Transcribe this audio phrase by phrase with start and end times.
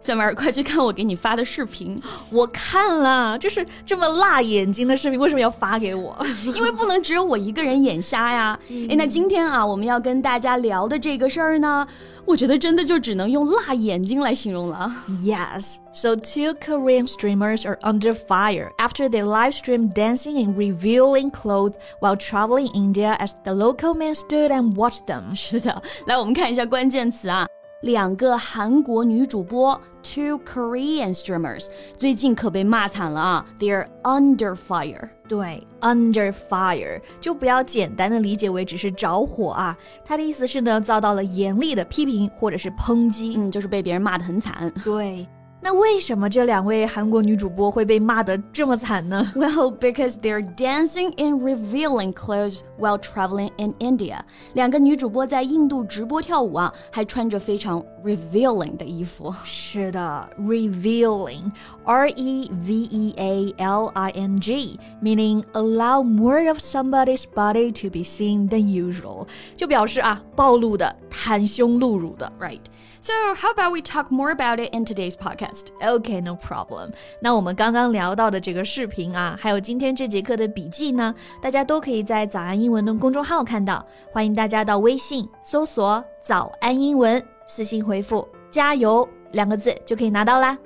[0.00, 1.98] 小妹儿，快去看我给你发的视频。
[2.28, 6.14] 我看了，就是这么辣眼睛的视频，为什么要发给我？
[6.54, 8.58] 因为不能只有我一个人眼瞎呀。
[8.90, 11.86] 哎，那今天啊，我们要跟大家聊的这个事儿呢，
[12.26, 14.92] 我觉得真的就只能用辣眼睛来形容了。
[15.22, 21.76] Yes, so two Korean streamers are under fire after they live streamed dancing in revealing clothes
[22.00, 25.34] while traveling India as the local men stood and watched them.
[25.34, 27.46] 是的，来我们看一下关键词啊。
[27.81, 35.09] 两个韩国女主播，two Korean streamers，最近可被骂惨了啊！They're under fire。
[35.29, 44.71] 对，under fire 就不要简单的理解为只是着火啊，它的意思是呢，遭到了严厉的批评或者是抨击，嗯，就是被别人骂得很惨。
[44.83, 45.25] 对。
[45.66, 49.32] 那为什么这两位韩国女主播会被骂得这么惨呢？
[49.34, 54.18] Well, because they're dancing in revealing clothes while traveling in India。
[54.52, 59.34] 两个女主播在印度直播跳舞啊，还穿着非常 revealing 的衣服。
[59.42, 68.04] 是的，revealing，R E V E A L I N G，meaning allow more of somebody's body to be
[68.04, 72.30] seen than usual，就表示啊，暴露的、袒胸露乳的。
[72.38, 72.60] Right.
[73.00, 75.47] So how about we talk more about it in today's podcast?
[75.81, 76.91] OK，no problem.
[77.19, 83.85] 那我们刚刚聊到的这个视频啊，还有今天这节课的笔记呢，大家都可以在早安英文的公众号看到。
[84.11, 90.57] 欢迎大家到微信搜索“早安英文”，私信回复“加油”两个字就可以拿到啦。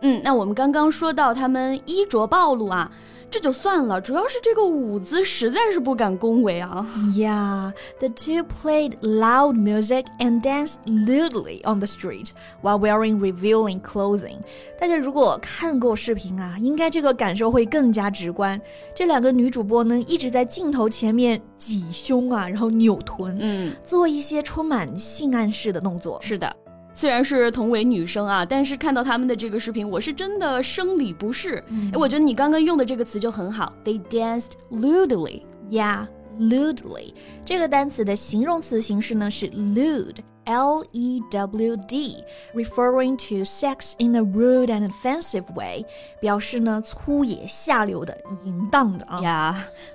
[0.00, 2.90] 嗯，那我们刚刚说到他们衣着暴露啊。
[3.30, 6.86] 这就算了，主要是这个舞姿实在是不敢恭维啊。
[7.14, 12.30] Yeah, the two played loud music and danced lewdly on the street
[12.62, 14.38] while wearing revealing clothing.
[14.80, 18.58] 大家如果看过视频啊，应该这个感受会更加直观。
[18.94, 26.18] 这两个女主播呢，一直在镜头前面挤胸啊，然后扭臀，嗯，做一些充满性暗示的动作。
[26.22, 26.56] 是的。
[26.98, 31.62] 虽然是同为女生啊，但是看到他们的这个视频，我是真的生理不适。
[31.92, 35.42] 哎，我觉得你刚刚用的这个词就很好，They danced lewdly.
[35.70, 36.08] Yeah,
[36.40, 37.14] lewdly.
[37.44, 40.16] 这个单词的形容词形式呢是 lewd,
[40.46, 42.16] L E W D,
[42.52, 45.86] referring to sex in a rude and offensive way，
[46.20, 49.20] 表示呢粗野下流的、淫荡的啊。
[49.22, 49.54] Yeah,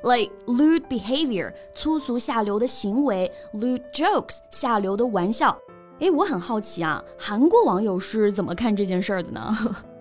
[0.10, 5.58] like lewd behavior，粗俗下流的行为；lewd jokes，下流的玩笑。
[6.01, 9.57] 哎，我很好奇啊，韩国网友是怎么看这件事儿的呢？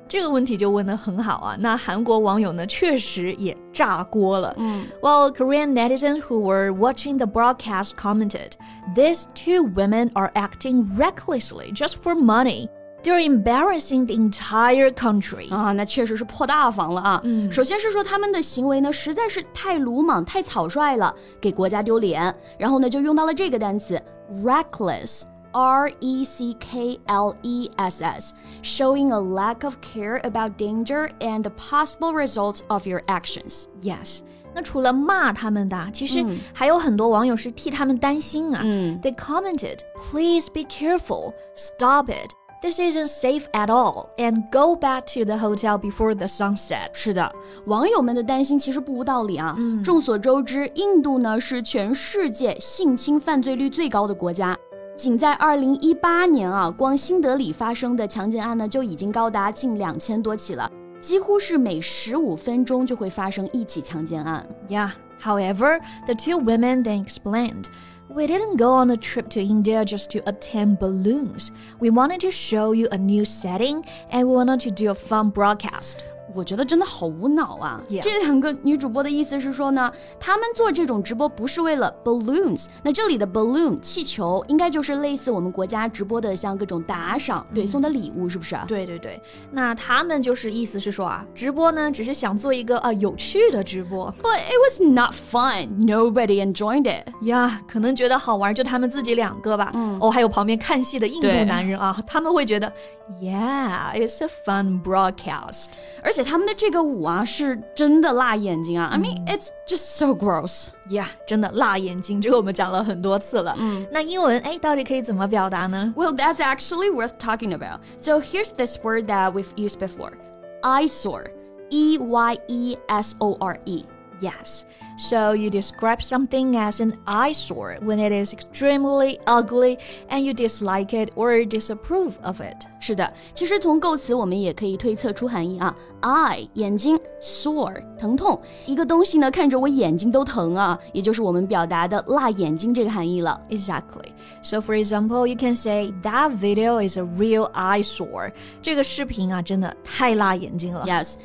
[0.10, 1.58] 这个问题就问得很好啊。
[1.60, 4.56] 那韩国网友呢，确实也炸锅了。
[4.58, 8.52] 嗯，Well, Korean netizens who were watching the broadcast commented,
[8.96, 12.70] "These two women are acting recklessly just for money."
[13.04, 17.22] They're embarrassing the entire country 啊，那确实是破大防了啊！
[17.24, 22.34] 嗯，首先是说他们的行为呢实在是太鲁莽、太草率了，给国家丢脸。
[22.58, 24.02] 然后呢，就用到了这个单词
[24.44, 25.24] reckless。
[25.54, 31.10] R E C K L E S S, showing a lack of care about danger
[31.20, 33.66] and the possible results of your actions.
[33.82, 34.20] Yes.
[34.54, 38.62] 那除了骂他们的，其实还有很多网友是替他们担心啊。
[38.64, 39.80] 嗯，They commented,
[40.12, 41.34] "Please be careful.
[41.56, 42.32] Stop it.
[42.60, 44.10] This isn't safe at all.
[44.18, 47.32] And go back to the hotel before the sun sets." 是的，
[47.66, 49.56] 网友们的担心其实不无道理啊。
[49.58, 54.58] 嗯，众所周知，印度呢是全世界性侵犯罪率最高的国家。
[54.96, 64.48] 仅在二零一八年啊，光新德里发生的强奸案呢，就已经高达近两千多起了，几乎是每十五分钟就会发生一起强奸案。
[64.68, 64.90] Yeah.
[65.22, 67.66] However, the two women then explained.
[68.08, 71.50] We didn't go on a trip to India just to attend balloons.
[71.80, 75.32] We wanted to show you a new setting and we wanted to do a fun
[75.32, 76.04] broadcast.
[76.35, 82.67] 我觉得真的好无脑啊.这两个女主播的意思是说呢，她们做这种直播不是为了 balloons。
[82.83, 88.57] 那这里的 balloon 气球，应该就是类似我们国家直播的像各种打赏，对，送的礼物是不是？
[88.67, 89.21] 对对对，
[89.51, 95.69] 那他们就是意思是说啊，直播呢只是想做一个啊有趣的直播 But it was not fun.
[95.87, 97.09] Nobody enjoyed it.
[97.23, 99.71] 呀，可能觉得好玩就他们自己两个吧。
[99.75, 102.73] 嗯哦，还有旁边看戏的印度男人啊，他们会觉得
[103.21, 105.67] ，Yeah, it's a fun broadcast.
[106.03, 108.90] 而且且他们的这个舞啊，是真的辣眼睛啊。
[108.92, 110.70] I mean, it's just so gross.
[110.90, 113.56] Yeah，真的辣眼睛，这个我们讲了很多次了。
[113.58, 115.94] 嗯，那英文哎，到底可以怎么表达呢？
[115.96, 117.80] Well, that's actually worth talking about.
[117.98, 120.14] So here's this word that we've used before:
[120.62, 121.32] eyesore.
[121.70, 123.84] E Y E S O R E.
[124.22, 124.66] Yes.
[124.98, 129.78] So you describe something as an eyesore when it is extremely ugly
[130.10, 132.66] and you dislike it or disapprove of it.
[132.80, 135.76] 是的，其实从构词我们也可以推测出含义啊。
[136.02, 143.40] eye 眼睛，sore 疼痛，一个东西呢看着我眼睛都疼啊，也就是我们表达的辣眼睛这个含义了。
[143.52, 144.14] Exactly.
[144.42, 148.34] So for example, you can say that video is a real eyesore.
[148.64, 150.88] 这个视频啊真的太辣眼睛了。
[150.88, 151.18] Yes.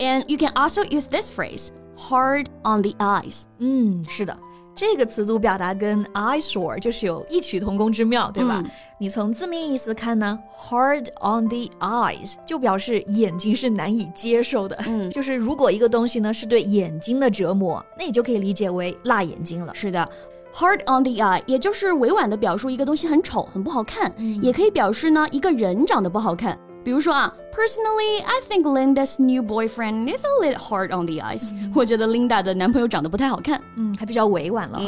[0.00, 3.43] And you can also use this phrase Hard on the eyes。
[3.59, 4.37] 嗯，是的，
[4.75, 8.61] 这个词组表达跟 eyesore 就是有异曲同工之妙，对吧？
[8.63, 14.75] 嗯、你从字面意思看呢，hard on the eyes 就表示眼睛是难以接受的。
[14.87, 19.73] 嗯， 就是如果一个东西呢是对眼睛的折磨，那你就可以理解为辣眼睛了。
[19.73, 20.07] 是的。
[20.53, 26.57] Hard on the eye，也就是委婉的表述一个东西很丑、很不好看，嗯、也可以表示呢一个人长得不好看。
[26.84, 31.52] 比如说啊，Personally, I think Linda's new boyfriend is a little hard on the eyes。
[31.74, 34.80] 我觉得 Linda 的男朋友长得不太好看，嗯，还比较委婉了。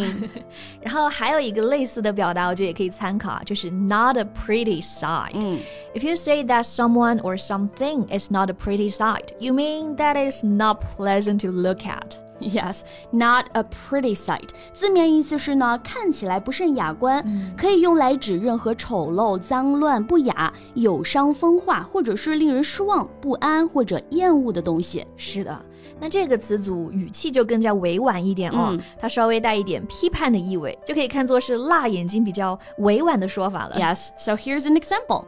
[0.80, 5.32] 然后还有一个类似的表达，我觉得也可以参考啊，就是 not a pretty sight。
[5.34, 5.58] 嗯，
[5.94, 10.42] If you say that someone or something is not a pretty sight, you mean that is
[10.42, 12.16] not pleasant to look at。
[12.47, 12.81] Yes,
[13.11, 14.49] not a pretty sight。
[14.73, 17.23] 字面意思是呢，看起来不甚雅观，
[17.57, 25.05] 可以用来指任何丑陋、脏乱、不雅、有伤风化，或者是令人失望、不安或者厌恶的东西。
[25.15, 25.65] 是的，
[25.99, 33.75] 那这个词组语气就更加委婉一点哦，它稍微带一点批判的意味，就可以看作是辣眼睛比较委婉的说法了。
[33.77, 35.25] Yes, so here's an example.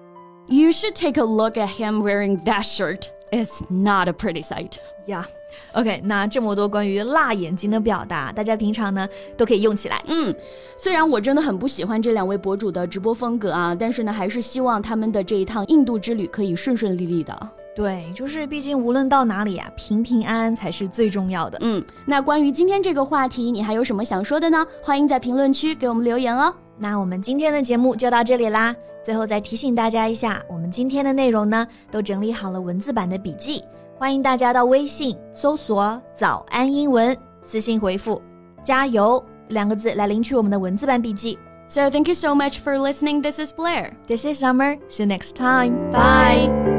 [0.47, 3.07] You should take a look at him wearing that shirt.
[3.31, 4.73] It's not a pretty sight.
[5.05, 5.25] Yeah.
[5.73, 10.01] OK，那这么多关于辣眼睛的表达，大家平常呢都可以用起来。
[10.07, 10.33] 嗯，
[10.77, 17.49] 虽然我真的很不喜欢这两位博主的直播风格啊，但是呢，还是希望他们的这一趟印度之旅可以顺顺利利的。
[17.75, 21.57] 对，就是毕竟无论到哪里啊，平平安安才是最重要的。
[21.61, 24.65] 嗯，那关于今天这个话题，你还有什么想说的呢？
[24.83, 26.53] 欢迎在评论区给我们留言哦。
[26.77, 28.75] 那我们今天的节目就到这里啦。
[29.09, 33.63] 最后再提醒大家一下，我们今天的内容呢，都整理好了文字版的笔记。
[33.97, 38.21] 欢迎大家到微信搜索“早安英文”，私信回复
[38.61, 41.39] “加油”两个字来领取我们的文字版笔记。
[41.67, 43.23] So thank you so much for listening.
[43.23, 43.93] This is Blair.
[44.05, 44.77] This is Summer.
[44.89, 45.89] See you next time.
[45.89, 46.78] Bye.